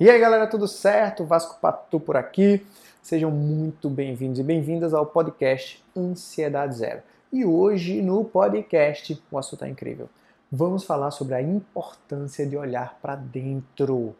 E 0.00 0.08
aí 0.08 0.20
galera, 0.20 0.46
tudo 0.46 0.68
certo? 0.68 1.24
Vasco 1.24 1.58
Patu 1.60 1.98
por 1.98 2.16
aqui. 2.16 2.64
Sejam 3.02 3.32
muito 3.32 3.90
bem-vindos 3.90 4.38
e 4.38 4.44
bem-vindas 4.44 4.94
ao 4.94 5.04
podcast 5.04 5.84
Ansiedade 5.96 6.76
Zero. 6.76 7.02
E 7.32 7.44
hoje 7.44 8.00
no 8.00 8.24
podcast 8.24 9.20
o 9.28 9.36
assunto 9.36 9.64
é 9.64 9.68
incrível. 9.68 10.08
Vamos 10.52 10.84
falar 10.84 11.10
sobre 11.10 11.34
a 11.34 11.42
importância 11.42 12.46
de 12.46 12.56
olhar 12.56 12.96
para 13.02 13.16
dentro. 13.16 14.14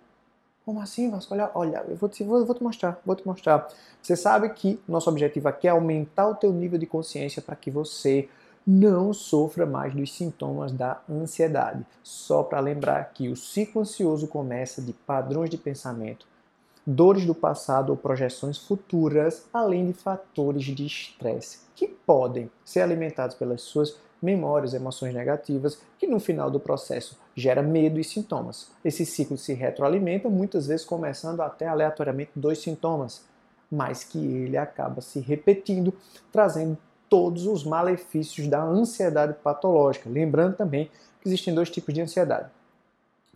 Como 0.64 0.80
assim, 0.80 1.12
Vasco? 1.12 1.32
Olha, 1.32 1.48
olha, 1.54 1.84
eu 1.88 1.94
vou 1.94 2.08
te, 2.08 2.24
vou, 2.24 2.44
vou 2.44 2.56
te 2.56 2.62
mostrar, 2.64 3.00
vou 3.06 3.14
te 3.14 3.24
mostrar. 3.24 3.68
Você 4.02 4.16
sabe 4.16 4.48
que 4.48 4.80
nosso 4.88 5.08
objetivo 5.08 5.46
aqui 5.46 5.68
é 5.68 5.70
aumentar 5.70 6.26
o 6.26 6.34
teu 6.34 6.52
nível 6.52 6.76
de 6.76 6.86
consciência 6.86 7.40
para 7.40 7.54
que 7.54 7.70
você 7.70 8.28
não 8.70 9.14
sofra 9.14 9.64
mais 9.64 9.94
dos 9.94 10.14
sintomas 10.14 10.70
da 10.70 11.00
ansiedade. 11.08 11.86
Só 12.02 12.42
para 12.42 12.60
lembrar 12.60 13.14
que 13.14 13.30
o 13.30 13.34
ciclo 13.34 13.80
ansioso 13.80 14.28
começa 14.28 14.82
de 14.82 14.92
padrões 14.92 15.48
de 15.48 15.56
pensamento, 15.56 16.26
dores 16.86 17.24
do 17.24 17.34
passado 17.34 17.88
ou 17.88 17.96
projeções 17.96 18.58
futuras, 18.58 19.46
além 19.54 19.86
de 19.86 19.94
fatores 19.94 20.64
de 20.64 20.84
estresse 20.84 21.60
que 21.74 21.88
podem 21.88 22.50
ser 22.62 22.80
alimentados 22.80 23.34
pelas 23.36 23.62
suas 23.62 23.96
memórias, 24.20 24.74
emoções 24.74 25.14
negativas, 25.14 25.80
que 25.98 26.06
no 26.06 26.20
final 26.20 26.50
do 26.50 26.60
processo 26.60 27.18
gera 27.34 27.62
medo 27.62 27.98
e 27.98 28.04
sintomas. 28.04 28.70
Esse 28.84 29.06
ciclo 29.06 29.38
se 29.38 29.54
retroalimenta, 29.54 30.28
muitas 30.28 30.66
vezes 30.66 30.84
começando 30.84 31.40
até 31.40 31.66
aleatoriamente 31.66 32.32
dois 32.36 32.58
sintomas, 32.58 33.24
mas 33.70 34.04
que 34.04 34.18
ele 34.18 34.58
acaba 34.58 35.00
se 35.00 35.20
repetindo, 35.20 35.94
trazendo 36.30 36.76
todos 37.08 37.46
os 37.46 37.64
malefícios 37.64 38.46
da 38.48 38.62
ansiedade 38.62 39.34
patológica. 39.42 40.08
Lembrando 40.10 40.56
também 40.56 40.90
que 41.20 41.28
existem 41.28 41.54
dois 41.54 41.70
tipos 41.70 41.94
de 41.94 42.00
ansiedade: 42.00 42.50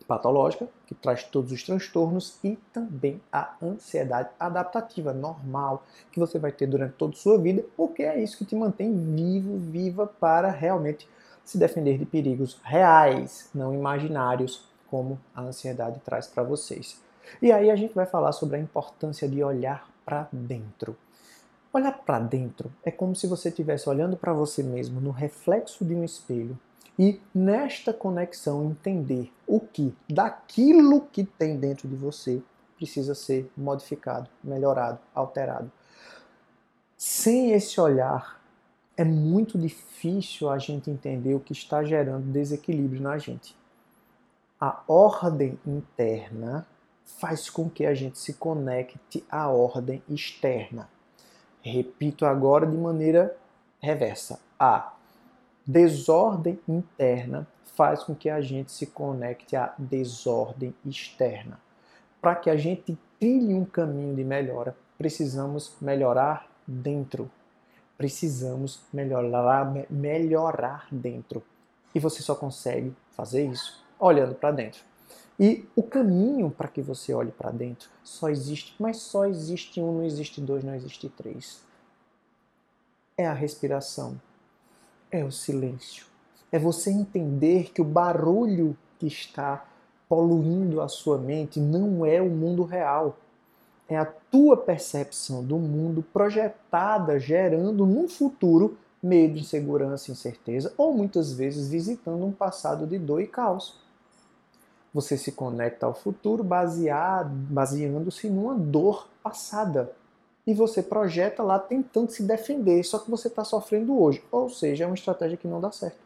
patológica, 0.07 0.67
que 0.85 0.95
traz 0.95 1.23
todos 1.23 1.51
os 1.51 1.63
transtornos, 1.63 2.37
e 2.43 2.57
também 2.71 3.21
a 3.31 3.55
ansiedade 3.61 4.29
adaptativa, 4.39 5.13
normal, 5.13 5.83
que 6.11 6.19
você 6.19 6.37
vai 6.37 6.51
ter 6.51 6.67
durante 6.67 6.93
toda 6.93 7.13
a 7.13 7.17
sua 7.17 7.37
vida, 7.37 7.63
porque 7.75 8.03
é 8.03 8.21
isso 8.21 8.37
que 8.37 8.45
te 8.45 8.55
mantém 8.55 8.93
vivo, 9.15 9.57
viva 9.57 10.07
para 10.07 10.49
realmente 10.49 11.07
se 11.43 11.57
defender 11.57 11.97
de 11.97 12.05
perigos 12.05 12.59
reais, 12.63 13.49
não 13.53 13.73
imaginários, 13.73 14.65
como 14.89 15.19
a 15.35 15.41
ansiedade 15.41 15.99
traz 16.05 16.27
para 16.27 16.43
vocês. 16.43 17.01
E 17.41 17.51
aí 17.51 17.71
a 17.71 17.75
gente 17.75 17.93
vai 17.93 18.05
falar 18.05 18.31
sobre 18.31 18.57
a 18.57 18.59
importância 18.59 19.27
de 19.27 19.43
olhar 19.43 19.89
para 20.05 20.27
dentro. 20.31 20.95
Olhar 21.73 21.91
para 22.05 22.19
dentro 22.19 22.71
é 22.83 22.91
como 22.91 23.15
se 23.15 23.25
você 23.25 23.49
estivesse 23.49 23.89
olhando 23.89 24.15
para 24.15 24.31
você 24.31 24.61
mesmo 24.61 25.01
no 25.01 25.09
reflexo 25.09 25.83
de 25.83 25.95
um 25.95 26.03
espelho 26.03 26.55
e 26.99 27.19
nesta 27.33 27.91
conexão 27.91 28.63
entender 28.69 29.33
o 29.47 29.59
que 29.59 29.91
daquilo 30.07 31.01
que 31.11 31.23
tem 31.23 31.57
dentro 31.57 31.87
de 31.87 31.95
você 31.95 32.43
precisa 32.77 33.15
ser 33.15 33.51
modificado, 33.57 34.29
melhorado, 34.43 34.99
alterado. 35.15 35.71
Sem 36.95 37.53
esse 37.53 37.81
olhar, 37.81 38.39
é 38.95 39.03
muito 39.03 39.57
difícil 39.57 40.51
a 40.51 40.59
gente 40.59 40.91
entender 40.91 41.33
o 41.33 41.39
que 41.39 41.53
está 41.53 41.83
gerando 41.83 42.31
desequilíbrio 42.31 43.01
na 43.01 43.17
gente. 43.17 43.57
A 44.59 44.83
ordem 44.87 45.57
interna 45.65 46.67
faz 47.03 47.49
com 47.49 47.67
que 47.67 47.83
a 47.83 47.95
gente 47.95 48.19
se 48.19 48.33
conecte 48.33 49.25
à 49.27 49.49
ordem 49.49 50.03
externa. 50.07 50.87
Repito 51.63 52.25
agora 52.25 52.67
de 52.67 52.75
maneira 52.75 53.35
reversa. 53.79 54.39
A 54.59 54.93
desordem 55.65 56.59
interna 56.67 57.47
faz 57.63 58.03
com 58.03 58.13
que 58.13 58.29
a 58.29 58.41
gente 58.41 58.71
se 58.71 58.87
conecte 58.87 59.55
à 59.55 59.73
desordem 59.77 60.75
externa. 60.85 61.57
Para 62.21 62.35
que 62.35 62.49
a 62.49 62.57
gente 62.57 62.97
trilhe 63.17 63.53
um 63.53 63.63
caminho 63.63 64.13
de 64.13 64.25
melhora, 64.25 64.75
precisamos 64.97 65.73
melhorar 65.81 66.47
dentro. 66.67 67.31
Precisamos 67.97 68.81
melhorar, 68.91 69.73
melhorar 69.89 70.87
dentro. 70.91 71.41
E 71.95 71.99
você 71.99 72.21
só 72.21 72.35
consegue 72.35 72.93
fazer 73.11 73.45
isso 73.45 73.81
olhando 73.97 74.35
para 74.35 74.51
dentro. 74.51 74.81
E 75.39 75.65
o 75.75 75.81
caminho 75.81 76.51
para 76.51 76.67
que 76.67 76.81
você 76.81 77.13
olhe 77.13 77.31
para 77.31 77.51
dentro 77.51 77.89
só 78.03 78.29
existe, 78.29 78.75
mas 78.79 78.97
só 78.97 79.25
existe 79.25 79.81
um, 79.81 79.97
não 79.97 80.03
existe 80.03 80.39
dois, 80.39 80.63
não 80.63 80.75
existe 80.75 81.09
três. 81.09 81.61
É 83.17 83.27
a 83.27 83.33
respiração, 83.33 84.19
é 85.11 85.23
o 85.23 85.31
silêncio, 85.31 86.05
é 86.51 86.59
você 86.59 86.91
entender 86.91 87.71
que 87.71 87.81
o 87.81 87.85
barulho 87.85 88.77
que 88.99 89.07
está 89.07 89.65
poluindo 90.07 90.81
a 90.81 90.87
sua 90.87 91.17
mente 91.17 91.59
não 91.59 92.05
é 92.05 92.21
o 92.21 92.29
mundo 92.29 92.63
real. 92.63 93.17
É 93.89 93.97
a 93.97 94.05
tua 94.05 94.55
percepção 94.55 95.43
do 95.43 95.57
mundo 95.57 96.03
projetada, 96.13 97.19
gerando 97.19 97.85
num 97.85 98.07
futuro 98.07 98.77
medo, 99.01 99.37
insegurança, 99.37 100.11
incerteza, 100.11 100.73
ou 100.77 100.93
muitas 100.93 101.33
vezes 101.33 101.67
visitando 101.67 102.25
um 102.25 102.31
passado 102.31 102.87
de 102.87 102.97
dor 102.97 103.21
e 103.21 103.27
caos. 103.27 103.75
Você 104.93 105.17
se 105.17 105.31
conecta 105.31 105.85
ao 105.85 105.93
futuro 105.93 106.43
baseando-se 106.43 108.29
numa 108.29 108.53
dor 108.53 109.07
passada. 109.23 109.91
E 110.45 110.53
você 110.53 110.83
projeta 110.83 111.41
lá 111.41 111.57
tentando 111.57 112.11
se 112.11 112.21
defender, 112.21 112.83
só 112.83 112.99
que 112.99 113.09
você 113.09 113.27
está 113.27 113.43
sofrendo 113.43 113.99
hoje. 113.99 114.23
Ou 114.31 114.49
seja, 114.49 114.83
é 114.83 114.87
uma 114.87 114.95
estratégia 114.95 115.37
que 115.37 115.47
não 115.47 115.59
dá 115.59 115.71
certo. 115.71 116.03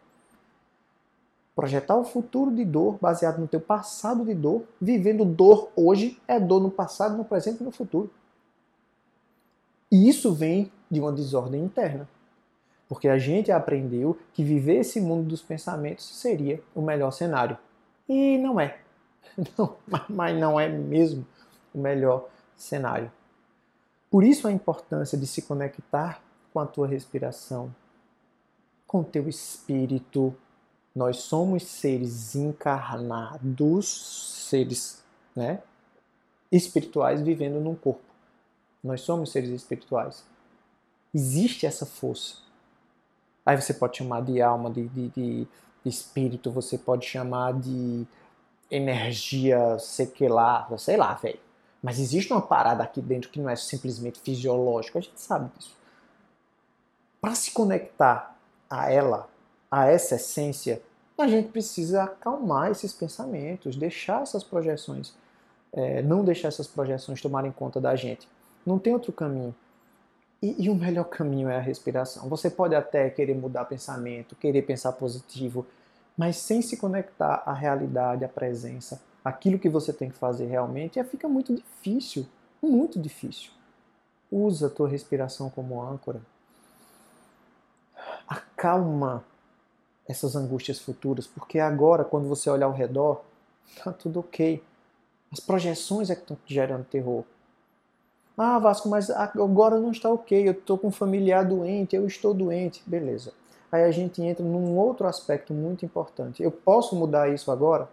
Projetar 1.56 1.96
o 1.98 2.04
futuro 2.04 2.56
de 2.56 2.64
dor 2.64 3.00
baseado 3.02 3.40
no 3.40 3.48
teu 3.48 3.60
passado 3.60 4.24
de 4.24 4.36
dor, 4.36 4.64
vivendo 4.80 5.26
dor 5.26 5.70
hoje, 5.76 6.22
é 6.28 6.40
dor 6.40 6.62
no 6.62 6.70
passado, 6.70 7.18
no 7.18 7.26
presente 7.26 7.62
e 7.62 7.64
no 7.64 7.72
futuro. 7.72 8.12
E 9.92 10.08
isso 10.08 10.34
vem 10.34 10.72
de 10.90 11.00
uma 11.00 11.12
desordem 11.12 11.64
interna. 11.64 12.08
Porque 12.88 13.10
a 13.10 13.18
gente 13.18 13.52
aprendeu 13.52 14.18
que 14.34 14.44
viver 14.44 14.82
esse 14.82 15.02
mundo 15.02 15.28
dos 15.28 15.42
pensamentos 15.42 16.06
seria 16.06 16.62
o 16.76 16.82
melhor 16.82 17.12
cenário. 17.12 17.58
E 18.08 18.38
não 18.38 18.60
é. 18.60 18.80
Não, 19.58 19.78
mas 20.10 20.36
não 20.36 20.60
é 20.60 20.68
mesmo 20.68 21.26
o 21.74 21.78
melhor 21.78 22.28
cenário. 22.56 23.12
Por 24.10 24.24
isso 24.24 24.48
a 24.48 24.52
importância 24.52 25.18
de 25.18 25.28
se 25.28 25.44
conectar 25.44 26.22
com 26.52 26.60
a 26.60 26.66
tua 26.66 26.88
respiração, 26.88 27.74
com 28.88 29.02
o 29.02 29.04
teu 29.04 29.30
espírito. 29.30 30.36
Nós 30.96 31.18
somos 31.18 31.64
seres 31.64 32.36
encarnados, 32.36 34.48
seres 34.50 35.04
né, 35.36 35.62
espirituais 36.52 37.22
vivendo 37.22 37.60
num 37.60 37.76
corpo. 37.76 38.02
Nós 38.84 39.02
somos 39.02 39.32
seres 39.32 39.52
espirituais. 39.52 40.24
Existe 41.14 41.66
essa 41.66 41.86
força. 41.86 42.38
Aí 43.46 43.60
você 43.60 43.74
pode 43.74 43.98
chamar 43.98 44.24
de 44.24 44.42
alma, 44.42 44.70
de, 44.70 44.88
de, 44.88 45.10
de 45.10 45.48
espírito, 45.86 46.52
você 46.52 46.78
pode 46.78 47.06
chamar 47.06 47.54
de 47.54 48.06
energia 48.70 49.78
sequelar, 49.80 50.68
sei 50.78 50.98
lá, 50.98 51.14
velho. 51.14 51.40
Mas 51.82 52.00
existe 52.00 52.32
uma 52.34 52.42
parada 52.42 52.84
aqui 52.84 53.02
dentro 53.02 53.30
que 53.30 53.40
não 53.40 53.50
é 53.50 53.56
simplesmente 53.56 54.20
fisiológica, 54.20 55.00
a 55.00 55.02
gente 55.02 55.22
sabe 55.22 55.50
disso. 55.58 55.76
Para 57.22 57.36
se 57.36 57.52
conectar 57.52 58.36
a 58.70 58.92
ela, 58.92 59.30
a 59.72 59.88
essa 59.88 60.16
essência, 60.16 60.82
a 61.18 61.28
gente 61.28 61.50
precisa 61.50 62.04
acalmar 62.04 62.72
esses 62.72 62.94
pensamentos, 62.94 63.76
deixar 63.76 64.22
essas 64.22 64.44
projeções, 64.44 65.14
é, 65.74 66.02
não 66.02 66.24
deixar 66.24 66.50
essas 66.50 66.68
projeções 66.68 67.22
tomarem 67.22 67.52
conta 67.52 67.82
da 67.82 67.96
gente. 67.96 68.28
Não 68.66 68.78
tem 68.78 68.94
outro 68.94 69.12
caminho. 69.12 69.56
E, 70.42 70.66
e, 70.66 70.70
o 70.70 70.76
melhor 70.76 71.06
caminho 71.06 71.50
é 71.50 71.58
a 71.58 71.62
respiração. 71.62 72.30
Você 72.30 72.50
pode 72.50 72.76
até 72.76 73.10
querer 73.10 73.36
mudar 73.36 73.66
pensamento, 73.66 74.36
querer 74.36 74.62
pensar 74.62 74.92
positivo, 74.92 75.66
mas 76.16 76.38
sem 76.38 76.62
se 76.62 76.78
conectar 76.78 77.42
à 77.46 77.54
realidade, 77.54 78.24
à 78.24 78.28
presença, 78.28 79.02
aquilo 79.24 79.60
que 79.60 79.70
você 79.70 79.92
tem 79.92 80.10
que 80.10 80.16
fazer 80.16 80.46
realmente, 80.46 81.04
fica 81.04 81.28
muito 81.28 81.56
difícil, 81.56 82.26
muito 82.62 83.00
difícil. 83.00 83.52
Usa 84.32 84.68
a 84.68 84.70
tua 84.70 84.88
respiração 84.88 85.50
como 85.50 85.82
âncora. 85.82 86.22
Acalma 88.28 89.24
essas 90.08 90.36
angústias 90.36 90.80
futuras, 90.80 91.28
porque 91.28 91.60
agora, 91.60 92.04
quando 92.04 92.28
você 92.28 92.50
olhar 92.50 92.68
ao 92.68 92.74
redor, 92.74 93.24
tá 93.84 93.92
tudo 93.92 94.20
ok. 94.20 94.64
As 95.32 95.40
projeções 95.40 96.10
é 96.10 96.16
que 96.16 96.22
estão 96.22 96.38
gerando 96.46 96.86
terror. 96.86 97.24
Ah, 98.38 98.60
Vasco, 98.60 98.88
mas 98.88 99.10
agora 99.10 99.80
não 99.80 99.92
está 99.92 100.10
ok. 100.10 100.48
Eu 100.48 100.52
estou 100.52 100.78
com 100.78 100.88
um 100.88 100.92
familiar 100.92 101.44
doente, 101.44 101.96
eu 101.96 102.06
estou 102.06 102.34
doente. 102.34 102.84
Beleza 102.86 103.34
aí 103.72 103.84
a 103.84 103.92
gente 103.92 104.22
entra 104.22 104.44
num 104.44 104.78
outro 104.78 105.08
aspecto 105.08 105.54
muito 105.54 105.86
importante. 105.86 106.42
Eu 106.42 106.52
posso 106.52 106.96
mudar 106.96 107.30
isso 107.30 107.52
agora? 107.52 107.90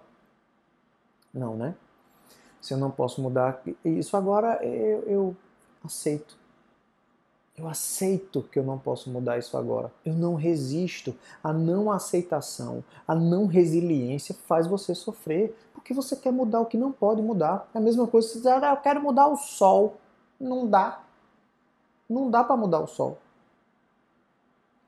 Não, 1.32 1.56
né? 1.56 1.74
Se 2.60 2.72
eu 2.72 2.78
não 2.78 2.90
posso 2.90 3.20
mudar 3.20 3.60
isso 3.84 4.16
agora, 4.16 4.64
eu, 4.64 5.02
eu 5.02 5.36
aceito. 5.84 6.36
Eu 7.56 7.68
aceito 7.68 8.42
que 8.42 8.58
eu 8.58 8.64
não 8.64 8.78
posso 8.78 9.10
mudar 9.10 9.38
isso 9.38 9.56
agora. 9.56 9.92
Eu 10.04 10.14
não 10.14 10.34
resisto. 10.34 11.14
A 11.42 11.52
não 11.52 11.90
aceitação, 11.90 12.82
a 13.06 13.14
não 13.14 13.46
resiliência 13.46 14.34
faz 14.46 14.66
você 14.66 14.94
sofrer. 14.94 15.56
Porque 15.72 15.92
você 15.92 16.16
quer 16.16 16.32
mudar 16.32 16.60
o 16.60 16.66
que 16.66 16.76
não 16.76 16.90
pode 16.90 17.20
mudar. 17.20 17.68
É 17.74 17.78
a 17.78 17.80
mesma 17.80 18.06
coisa 18.06 18.26
que 18.26 18.32
você 18.34 18.38
dizer, 18.38 18.64
ah, 18.64 18.70
eu 18.70 18.76
quero 18.78 19.02
mudar 19.02 19.28
o 19.28 19.36
sol. 19.36 20.00
Não 20.38 20.68
dá. 20.68 21.02
Não 22.08 22.30
dá 22.30 22.44
para 22.44 22.56
mudar 22.56 22.80
o 22.80 22.86
sol. 22.86 23.18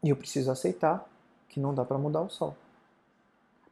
E 0.02 0.10
eu 0.10 0.16
preciso 0.16 0.50
aceitar 0.50 1.08
que 1.48 1.58
não 1.58 1.75
dá 1.75 1.84
para 1.84 1.98
mudar 1.98 2.22
o 2.22 2.31
sol. 2.31 2.54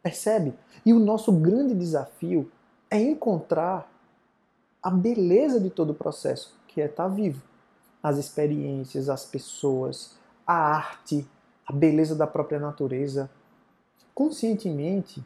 Percebe? 0.02 0.54
E 0.84 0.92
o 0.92 0.98
nosso 0.98 1.32
grande 1.32 1.74
desafio 1.74 2.50
é 2.90 3.00
encontrar 3.00 3.90
a 4.82 4.90
beleza 4.90 5.60
de 5.60 5.70
todo 5.70 5.90
o 5.90 5.94
processo, 5.94 6.54
que 6.68 6.80
é 6.80 6.86
estar 6.86 7.08
vivo 7.08 7.42
as 8.04 8.18
experiências, 8.18 9.08
as 9.08 9.24
pessoas, 9.24 10.14
a 10.46 10.52
arte, 10.52 11.26
a 11.66 11.72
beleza 11.72 12.14
da 12.14 12.26
própria 12.26 12.60
natureza. 12.60 13.30
Conscientemente, 14.14 15.24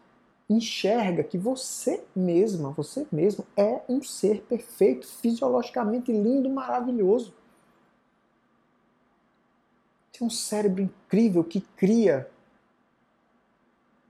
enxerga 0.49 1.23
que 1.23 1.37
você 1.37 2.03
mesma, 2.17 2.71
você 2.71 3.07
mesmo 3.13 3.45
é 3.57 3.83
um 3.89 4.03
ser 4.03 4.41
perfeito, 4.43 5.07
fisiologicamente 5.07 6.11
lindo, 6.11 6.49
maravilhoso. 6.49 7.35
Tem 10.13 10.27
um 10.27 10.31
cérebro 10.31 10.83
incrível 10.83 11.45
que 11.45 11.61
cria, 11.61 12.29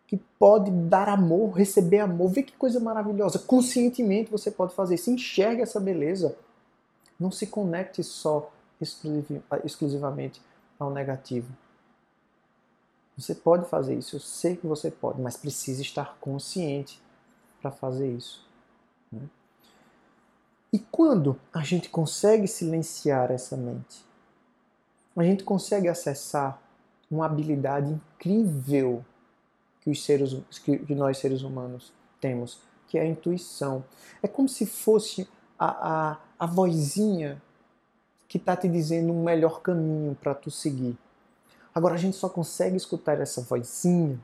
que 0.06 0.16
pode 0.38 0.70
dar 0.70 1.08
amor, 1.08 1.52
receber 1.52 1.98
amor. 1.98 2.30
Vê 2.30 2.42
que 2.42 2.52
coisa 2.52 2.80
maravilhosa. 2.80 3.38
Conscientemente 3.40 4.30
você 4.30 4.50
pode 4.50 4.74
fazer 4.74 4.94
isso. 4.94 5.10
Enxerga 5.10 5.62
essa 5.62 5.78
beleza. 5.78 6.36
Não 7.20 7.30
se 7.30 7.46
conecte 7.46 8.02
só 8.02 8.50
exclusivamente 9.64 10.40
ao 10.78 10.90
negativo. 10.90 11.52
Você 13.18 13.34
pode 13.34 13.68
fazer 13.68 13.98
isso, 13.98 14.14
eu 14.14 14.20
sei 14.20 14.56
que 14.56 14.64
você 14.64 14.92
pode, 14.92 15.20
mas 15.20 15.36
precisa 15.36 15.82
estar 15.82 16.16
consciente 16.20 17.02
para 17.60 17.72
fazer 17.72 18.08
isso. 18.14 18.46
Né? 19.10 19.22
E 20.72 20.78
quando 20.78 21.36
a 21.52 21.64
gente 21.64 21.88
consegue 21.88 22.46
silenciar 22.46 23.32
essa 23.32 23.56
mente, 23.56 24.06
a 25.16 25.24
gente 25.24 25.42
consegue 25.42 25.88
acessar 25.88 26.62
uma 27.10 27.26
habilidade 27.26 27.90
incrível 27.90 29.04
que, 29.80 29.90
os 29.90 30.04
seres, 30.04 30.36
que 30.60 30.94
nós 30.94 31.18
seres 31.18 31.42
humanos 31.42 31.92
temos, 32.20 32.60
que 32.86 32.96
é 32.96 33.02
a 33.02 33.06
intuição. 33.06 33.84
É 34.22 34.28
como 34.28 34.48
se 34.48 34.64
fosse 34.64 35.28
a, 35.58 36.10
a, 36.10 36.18
a 36.38 36.46
vozinha 36.46 37.42
que 38.28 38.36
está 38.36 38.56
te 38.56 38.68
dizendo 38.68 39.12
um 39.12 39.24
melhor 39.24 39.60
caminho 39.60 40.14
para 40.14 40.36
tu 40.36 40.52
seguir. 40.52 40.96
Agora 41.78 41.94
a 41.94 41.96
gente 41.96 42.16
só 42.16 42.28
consegue 42.28 42.76
escutar 42.76 43.20
essa 43.20 43.40
vozinha 43.40 44.18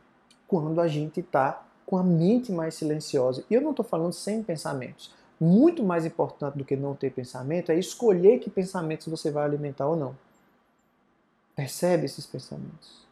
quando 0.48 0.80
a 0.80 0.88
gente 0.88 1.20
está 1.20 1.64
com 1.86 1.96
a 1.96 2.02
mente 2.02 2.50
mais 2.50 2.74
silenciosa. 2.74 3.44
E 3.48 3.54
eu 3.54 3.60
não 3.60 3.70
estou 3.70 3.84
falando 3.84 4.12
sem 4.12 4.42
pensamentos. 4.42 5.14
Muito 5.40 5.80
mais 5.80 6.04
importante 6.04 6.58
do 6.58 6.64
que 6.64 6.74
não 6.74 6.96
ter 6.96 7.12
pensamento 7.12 7.70
é 7.70 7.78
escolher 7.78 8.40
que 8.40 8.50
pensamentos 8.50 9.06
você 9.06 9.30
vai 9.30 9.44
alimentar 9.44 9.86
ou 9.86 9.94
não. 9.94 10.16
Percebe 11.54 12.06
esses 12.06 12.26
pensamentos. 12.26 13.06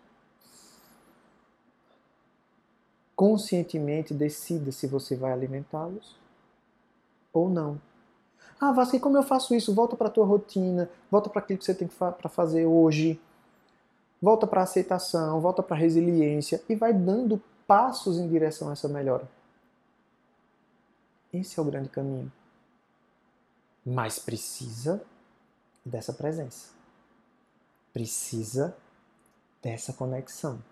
Conscientemente 3.15 4.13
decida 4.13 4.73
se 4.73 4.89
você 4.89 5.15
vai 5.15 5.31
alimentá-los 5.31 6.17
ou 7.33 7.49
não. 7.49 7.81
Ah, 8.61 8.73
Vasco, 8.73 8.97
e 8.97 9.01
como 9.01 9.17
eu 9.17 9.23
faço 9.23 9.55
isso? 9.55 9.73
Volta 9.73 9.95
para 9.95 10.09
a 10.09 10.11
tua 10.11 10.27
rotina, 10.27 10.91
volta 11.09 11.31
para 11.31 11.41
aquilo 11.41 11.61
que 11.61 11.65
você 11.65 11.75
tem 11.75 11.87
para 11.87 12.29
fazer 12.29 12.67
hoje, 12.67 13.21
volta 14.23 14.47
para 14.47 14.63
aceitação, 14.63 15.41
volta 15.41 15.65
para 15.65 15.77
resiliência 15.77 16.63
e 16.69 16.77
vai 16.77 16.95
dando 16.95 17.43
passos 17.67 18.19
em 18.19 18.29
direção 18.29 18.69
a 18.69 18.73
essa 18.73 18.89
melhora. 18.89 19.29
Esse 21.33 21.59
é 21.59 21.63
o 21.63 21.65
grande 21.65 21.89
caminho. 21.89 22.31
Mas 23.85 24.21
precisa 24.21 25.03
dessa 25.85 26.13
presença. 26.13 26.69
Precisa 27.93 28.77
dessa 29.61 29.93
conexão. 29.93 30.63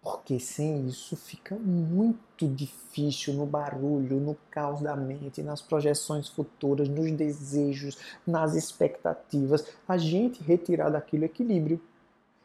Porque 0.00 0.40
sem 0.40 0.88
isso 0.88 1.16
fica 1.16 1.54
muito 1.54 2.48
difícil 2.48 3.34
no 3.34 3.46
barulho, 3.46 4.18
no 4.18 4.36
caos 4.50 4.80
da 4.80 4.96
mente, 4.96 5.42
nas 5.42 5.60
projeções 5.60 6.28
futuras, 6.28 6.88
nos 6.88 7.12
desejos, 7.12 7.98
nas 8.26 8.54
expectativas, 8.54 9.64
a 9.86 9.96
gente 9.98 10.42
retirar 10.42 10.90
daquilo 10.90 11.24
equilíbrio. 11.24 11.80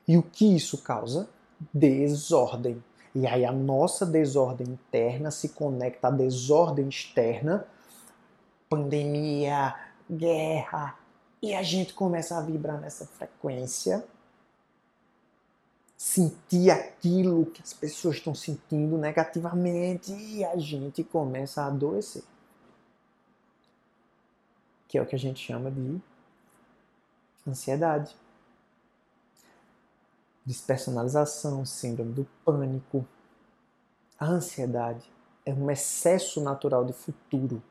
E 0.07 0.18
o 0.18 0.24
que 0.24 0.56
isso 0.56 0.77
causa? 0.80 1.27
Desordem. 1.74 2.83
E 3.13 3.25
aí 3.25 3.44
a 3.44 3.51
nossa 3.51 4.06
desordem 4.06 4.68
interna 4.68 5.31
se 5.31 5.50
conecta 5.50 6.07
à 6.07 6.12
desordem 6.12 6.88
externa, 6.88 7.65
pandemia, 8.69 9.75
guerra, 10.09 10.98
e 11.42 11.54
a 11.54 11.63
gente 11.63 11.94
começa 11.94 12.38
a 12.38 12.42
vibrar 12.42 12.80
nessa 12.80 13.06
frequência 13.06 14.04
sentir 15.98 16.69
aquilo 16.69 17.48
que 17.48 17.62
as 17.62 17.74
pessoas 17.74 18.18
estão 18.18 18.36
sentindo 18.36 18.98
negativamente 19.00 20.13
e 20.13 20.45
a 20.45 20.56
gente 20.56 21.03
começa 21.03 21.63
a 21.63 21.68
adoecer. 21.68 22.24
Que 24.88 25.00
é 25.00 25.01
o 25.01 25.06
que 25.07 25.15
a 25.15 25.19
gente 25.19 25.44
chama 25.44 25.71
de 25.71 26.00
ansiedade. 27.48 28.15
Despersonalização, 30.47 31.65
síndrome 31.65 32.13
do 32.13 32.25
pânico. 32.45 33.05
A 34.17 34.27
ansiedade 34.27 35.11
é 35.45 35.53
um 35.53 35.69
excesso 35.69 36.39
natural 36.39 36.85
de 36.85 36.94
futuro. 36.94 37.61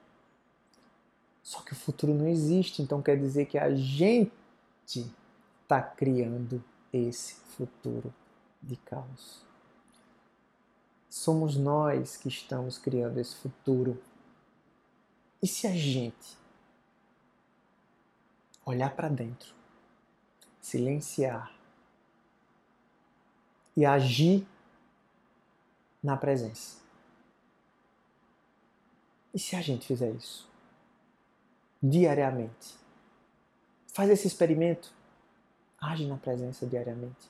Só 1.43 1.62
que 1.62 1.73
o 1.73 1.76
futuro 1.76 2.12
não 2.12 2.28
existe, 2.28 2.82
então 2.82 3.00
quer 3.00 3.19
dizer 3.19 3.46
que 3.46 3.56
a 3.56 3.75
gente 3.75 5.11
está 5.62 5.81
criando 5.81 6.62
esse 6.93 7.37
futuro 7.56 8.12
de 8.62 8.76
caos. 8.76 9.40
Somos 11.08 11.56
nós 11.56 12.19
que 12.19 12.29
estamos 12.29 12.76
criando 12.76 13.17
esse 13.19 13.37
futuro. 13.37 13.99
E 15.43 15.46
se 15.46 15.67
a 15.67 15.72
gente 15.72 16.37
olhar 18.67 18.94
para 18.94 19.08
dentro, 19.08 19.55
silenciar 20.61 21.56
e 23.76 23.84
agir 23.84 24.46
na 26.02 26.17
presença? 26.17 26.78
E 29.34 29.38
se 29.38 29.55
a 29.55 29.61
gente 29.61 29.87
fizer 29.87 30.11
isso 30.12 30.49
diariamente? 31.82 32.74
Faz 33.93 34.10
esse 34.10 34.27
experimento 34.27 34.96
Age 35.81 36.06
na 36.06 36.17
presença 36.17 36.67
diariamente. 36.67 37.29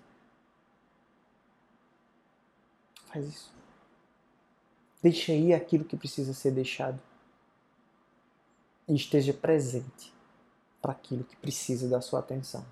Faz 3.06 3.26
isso. 3.26 3.52
Deixa 5.02 5.32
aí 5.32 5.52
aquilo 5.52 5.84
que 5.84 5.96
precisa 5.96 6.32
ser 6.32 6.52
deixado. 6.52 6.98
E 8.88 8.94
esteja 8.94 9.32
presente 9.32 10.12
para 10.80 10.92
aquilo 10.92 11.24
que 11.24 11.36
precisa 11.36 11.88
da 11.88 12.00
sua 12.00 12.20
atenção. 12.20 12.64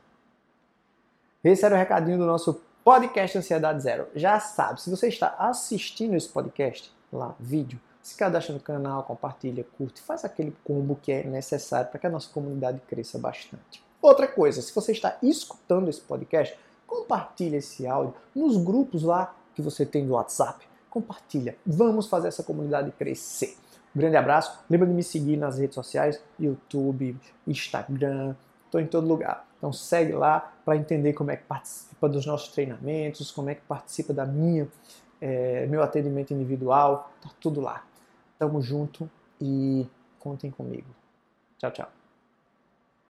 Esse 1.43 1.65
era 1.65 1.75
o 1.75 1.79
recadinho 1.79 2.19
do 2.19 2.25
nosso 2.25 2.63
podcast 2.85 3.39
Ansiedade 3.39 3.83
Zero. 3.83 4.09
Já 4.15 4.39
sabe, 4.39 4.83
se 4.83 4.91
você 4.91 5.09
está 5.09 5.35
assistindo 5.39 6.15
esse 6.15 6.29
podcast, 6.29 6.93
lá, 7.11 7.35
vídeo, 7.41 7.81
se 8.03 8.15
cadastra 8.15 8.53
no 8.53 8.61
canal, 8.61 9.03
compartilha, 9.05 9.65
curte, 9.79 10.03
faz 10.03 10.23
aquele 10.23 10.55
combo 10.63 10.95
que 11.03 11.11
é 11.11 11.25
necessário 11.25 11.91
para 11.91 11.99
que 11.99 12.07
a 12.07 12.11
nossa 12.11 12.29
comunidade 12.31 12.83
cresça 12.87 13.19
bastante. 13.19 13.83
Outra 14.03 14.29
coisa, 14.29 14.61
se 14.61 14.75
você 14.75 14.93
está 14.93 15.17
escutando 15.23 15.89
esse 15.89 16.03
podcast, 16.03 16.55
compartilhe 16.87 17.57
esse 17.57 17.87
áudio 17.87 18.15
nos 18.35 18.59
grupos 18.59 19.03
lá 19.03 19.35
que 19.55 19.63
você 19.63 19.87
tem 19.87 20.07
do 20.07 20.13
WhatsApp. 20.13 20.69
Compartilha. 20.91 21.57
Vamos 21.65 22.07
fazer 22.07 22.29
essa 22.29 22.43
comunidade 22.43 22.91
crescer. 22.93 23.57
Um 23.97 23.99
grande 23.99 24.17
abraço. 24.17 24.59
Lembra 24.69 24.87
de 24.87 24.93
me 24.93 25.03
seguir 25.03 25.39
nas 25.39 25.59
redes 25.59 25.75
sociais, 25.75 26.21
YouTube, 26.39 27.19
Instagram, 27.47 28.37
estou 28.75 28.81
em 28.81 28.87
todo 28.87 29.07
lugar. 29.07 29.47
Então 29.59 29.73
segue 29.73 30.13
lá 30.13 30.53
para 30.65 30.77
entender 30.77 31.13
como 31.13 31.31
é 31.31 31.37
que 31.37 31.45
participa 31.45 32.09
dos 32.09 32.27
nossos 32.27 32.49
treinamentos, 32.49 33.31
como 33.31 33.51
é 33.51 33.55
que 33.55 33.63
participa 33.63 34.13
da 34.13 34.27
minha 34.27 34.69
é, 35.21 35.67
meu 35.67 35.83
atendimento 35.83 36.35
individual, 36.35 37.11
tá 37.23 37.31
tudo 37.41 37.61
lá. 37.61 37.83
Tamo 38.39 38.61
junto 38.61 39.09
e 39.41 39.87
contem 40.19 40.51
comigo. 40.51 40.89
Tchau, 41.59 41.71
tchau. 41.71 42.04